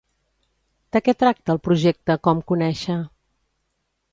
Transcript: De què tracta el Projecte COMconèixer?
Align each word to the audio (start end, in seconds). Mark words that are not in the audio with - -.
De 0.95 1.01
què 1.07 1.13
tracta 1.23 1.53
el 1.55 1.61
Projecte 1.67 2.15
COMconèixer? 2.29 2.99